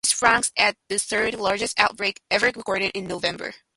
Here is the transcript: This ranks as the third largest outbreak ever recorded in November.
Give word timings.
This 0.03 0.19
ranks 0.19 0.51
as 0.57 0.73
the 0.89 0.97
third 0.97 1.35
largest 1.35 1.79
outbreak 1.79 2.21
ever 2.31 2.47
recorded 2.47 2.89
in 2.95 3.05
November. 3.05 3.53